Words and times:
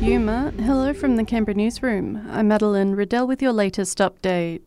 Yuma, 0.00 0.50
hello 0.62 0.94
from 0.94 1.16
the 1.16 1.24
Canberra 1.24 1.54
newsroom. 1.54 2.26
I'm 2.30 2.48
Madeline 2.48 2.92
Riddell 2.92 3.26
with 3.26 3.42
your 3.42 3.52
latest 3.52 3.98
update. 3.98 4.62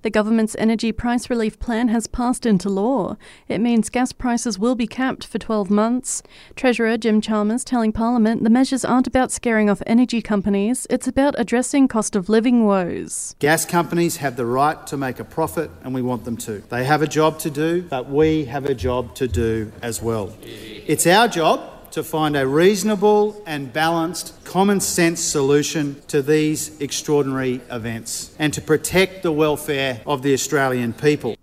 The 0.00 0.08
government's 0.08 0.56
energy 0.58 0.90
price 0.90 1.28
relief 1.28 1.58
plan 1.58 1.88
has 1.88 2.06
passed 2.06 2.46
into 2.46 2.70
law. 2.70 3.18
It 3.46 3.60
means 3.60 3.90
gas 3.90 4.12
prices 4.12 4.58
will 4.58 4.74
be 4.74 4.86
capped 4.86 5.26
for 5.26 5.38
12 5.38 5.70
months. 5.70 6.22
Treasurer 6.56 6.96
Jim 6.96 7.20
Chalmers 7.20 7.62
telling 7.62 7.92
Parliament 7.92 8.42
the 8.42 8.48
measures 8.48 8.82
aren't 8.82 9.06
about 9.06 9.30
scaring 9.30 9.68
off 9.68 9.82
energy 9.86 10.22
companies, 10.22 10.86
it's 10.88 11.06
about 11.06 11.34
addressing 11.36 11.86
cost 11.86 12.16
of 12.16 12.30
living 12.30 12.64
woes. 12.64 13.36
Gas 13.38 13.66
companies 13.66 14.16
have 14.16 14.36
the 14.36 14.46
right 14.46 14.86
to 14.86 14.96
make 14.96 15.20
a 15.20 15.24
profit 15.24 15.70
and 15.84 15.92
we 15.92 16.00
want 16.00 16.24
them 16.24 16.38
to. 16.38 16.60
They 16.70 16.84
have 16.84 17.02
a 17.02 17.06
job 17.06 17.38
to 17.40 17.50
do, 17.50 17.82
but 17.82 18.08
we 18.08 18.46
have 18.46 18.64
a 18.64 18.74
job 18.74 19.14
to 19.16 19.28
do 19.28 19.72
as 19.82 20.00
well. 20.00 20.34
It's 20.42 21.06
our 21.06 21.28
job 21.28 21.76
to 21.92 22.04
find 22.04 22.36
a 22.36 22.46
reasonable 22.46 23.42
and 23.46 23.72
balanced 23.72 24.39
common 24.50 24.80
sense 24.80 25.20
solution 25.20 25.94
to 26.08 26.20
these 26.20 26.76
extraordinary 26.80 27.60
events 27.70 28.34
and 28.36 28.52
to 28.52 28.60
protect 28.60 29.22
the 29.22 29.30
welfare 29.30 30.00
of 30.04 30.22
the 30.22 30.32
Australian 30.32 30.92
people. 30.92 31.36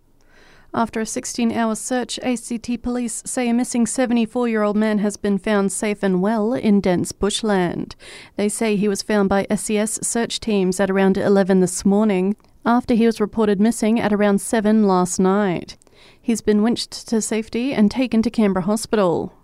After 0.74 1.00
a 1.00 1.06
16 1.06 1.54
hour 1.54 1.74
search, 1.76 2.20
ACT 2.20 2.82
police 2.82 3.24
say 3.26 3.48
a 3.48 3.54
missing 3.54 3.86
74 3.88 4.50
year 4.50 4.62
old 4.62 4.76
man 4.76 4.98
has 4.98 5.16
been 5.16 5.38
found 5.38 5.72
safe 5.72 6.04
and 6.04 6.22
well 6.22 6.54
in 6.54 6.82
dense 6.82 7.14
bushland. 7.14 7.96
They 8.36 8.50
say 8.50 8.76
he 8.76 8.90
was 8.90 9.02
found 9.02 9.30
by 9.30 9.48
SES 9.56 10.06
search 10.06 10.42
teams 10.42 10.78
at 10.82 10.90
around 10.90 11.16
11 11.18 11.62
this 11.62 11.86
morning, 11.86 12.36
after 12.66 12.94
he 12.94 13.06
was 13.06 13.22
reported 13.22 13.62
missing 13.62 14.02
at 14.02 14.12
around 14.12 14.42
7 14.42 14.86
last 14.86 15.18
night. 15.18 15.78
He's 16.22 16.42
been 16.42 16.62
winched 16.62 17.08
to 17.08 17.22
safety 17.22 17.74
and 17.74 17.90
taken 17.90 18.22
to 18.22 18.30
Canberra 18.30 18.66
Hospital. 18.66 19.37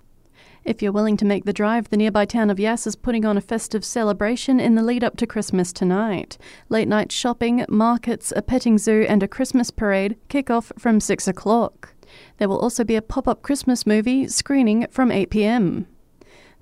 If 0.66 0.82
you're 0.82 0.94
willing 0.94 1.18
to 1.18 1.26
make 1.26 1.44
the 1.44 1.52
drive, 1.52 1.90
the 1.90 1.98
nearby 1.98 2.24
town 2.24 2.50
of 2.50 2.58
Yass 2.58 2.88
is 2.88 2.96
putting 2.96 3.26
on 3.26 3.36
a 3.36 3.42
festive 3.42 3.84
celebration 3.84 4.62
in 4.62 4.76
the 4.76 4.82
lead 4.82 5.04
up 5.04 5.18
to 5.18 5.28
Christmas 5.28 5.74
tonight. 5.74 6.38
Late 6.70 6.88
night 6.88 7.12
shopping, 7.12 7.66
markets, 7.68 8.32
a 8.34 8.42
petting 8.42 8.78
zoo, 8.78 9.06
and 9.10 9.22
a 9.22 9.28
Christmas 9.28 9.72
parade 9.72 10.16
kick 10.30 10.50
off 10.50 10.72
from 10.78 11.02
6 11.02 11.28
o'clock. 11.28 11.94
There 12.38 12.48
will 12.48 12.60
also 12.60 12.86
be 12.86 12.96
a 12.96 13.02
pop 13.02 13.28
up 13.28 13.42
Christmas 13.42 13.86
movie 13.86 14.30
screening 14.30 14.88
from 14.90 15.12
8 15.12 15.30
pm. 15.30 15.86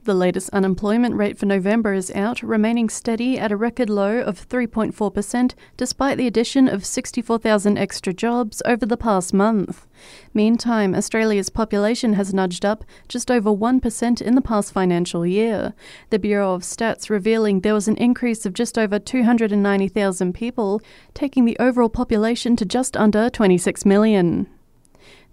The 0.03 0.15
latest 0.15 0.49
unemployment 0.49 1.13
rate 1.13 1.37
for 1.37 1.45
November 1.45 1.93
is 1.93 2.09
out, 2.15 2.41
remaining 2.41 2.89
steady 2.89 3.37
at 3.37 3.51
a 3.51 3.55
record 3.55 3.87
low 3.87 4.19
of 4.19 4.49
3.4%, 4.49 5.53
despite 5.77 6.17
the 6.17 6.25
addition 6.25 6.67
of 6.67 6.87
64,000 6.87 7.77
extra 7.77 8.11
jobs 8.11 8.63
over 8.65 8.83
the 8.83 8.97
past 8.97 9.31
month. 9.31 9.85
Meantime, 10.33 10.95
Australia's 10.95 11.51
population 11.51 12.13
has 12.13 12.33
nudged 12.33 12.65
up 12.65 12.83
just 13.07 13.29
over 13.29 13.51
1% 13.51 14.21
in 14.23 14.33
the 14.33 14.41
past 14.41 14.73
financial 14.73 15.23
year. 15.23 15.75
The 16.09 16.17
Bureau 16.17 16.55
of 16.55 16.63
Stats 16.63 17.11
revealing 17.11 17.59
there 17.59 17.75
was 17.75 17.87
an 17.87 17.97
increase 17.97 18.43
of 18.43 18.53
just 18.53 18.79
over 18.79 18.97
290,000 18.97 20.33
people, 20.33 20.81
taking 21.13 21.45
the 21.45 21.57
overall 21.59 21.89
population 21.89 22.55
to 22.55 22.65
just 22.65 22.97
under 22.97 23.29
26 23.29 23.85
million. 23.85 24.47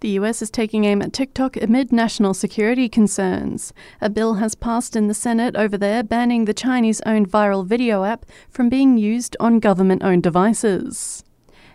The 0.00 0.10
US 0.10 0.42
is 0.42 0.50
taking 0.50 0.84
aim 0.84 1.02
at 1.02 1.12
TikTok 1.12 1.56
amid 1.56 1.90
national 1.90 2.32
security 2.32 2.88
concerns. 2.88 3.72
A 4.00 4.08
bill 4.08 4.34
has 4.34 4.54
passed 4.54 4.94
in 4.94 5.08
the 5.08 5.14
Senate 5.14 5.56
over 5.56 5.76
there 5.76 6.04
banning 6.04 6.44
the 6.44 6.54
Chinese 6.54 7.00
owned 7.04 7.28
viral 7.28 7.66
video 7.66 8.04
app 8.04 8.24
from 8.48 8.68
being 8.68 8.96
used 8.96 9.36
on 9.40 9.58
government 9.58 10.04
owned 10.04 10.22
devices. 10.22 11.24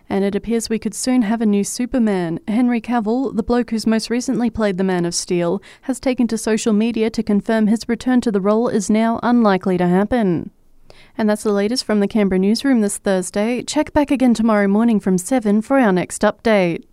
And 0.08 0.24
it 0.24 0.34
appears 0.34 0.70
we 0.70 0.78
could 0.78 0.94
soon 0.94 1.22
have 1.22 1.42
a 1.42 1.46
new 1.46 1.64
Superman. 1.64 2.40
Henry 2.48 2.80
Cavill, 2.80 3.36
the 3.36 3.42
bloke 3.42 3.70
who's 3.70 3.86
most 3.86 4.08
recently 4.08 4.48
played 4.48 4.78
the 4.78 4.84
Man 4.84 5.04
of 5.04 5.14
Steel, 5.14 5.62
has 5.82 6.00
taken 6.00 6.26
to 6.28 6.38
social 6.38 6.72
media 6.72 7.10
to 7.10 7.22
confirm 7.22 7.66
his 7.66 7.88
return 7.88 8.22
to 8.22 8.32
the 8.32 8.40
role 8.40 8.68
is 8.68 8.88
now 8.88 9.20
unlikely 9.22 9.76
to 9.76 9.86
happen. 9.86 10.50
And 11.18 11.28
that's 11.28 11.42
the 11.42 11.52
latest 11.52 11.84
from 11.84 12.00
the 12.00 12.08
Canberra 12.08 12.38
newsroom 12.38 12.80
this 12.80 12.96
Thursday. 12.98 13.62
Check 13.62 13.92
back 13.92 14.10
again 14.10 14.32
tomorrow 14.32 14.66
morning 14.66 14.98
from 14.98 15.18
7 15.18 15.60
for 15.60 15.78
our 15.78 15.92
next 15.92 16.22
update. 16.22 16.84